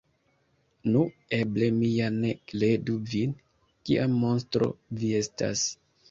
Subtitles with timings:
[0.93, 1.01] Nu,
[1.39, 3.35] eble mi ja ne kredu vin!
[3.89, 4.71] Kia monstro
[5.03, 5.63] vi estas!